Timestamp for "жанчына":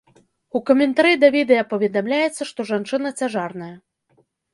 2.71-3.13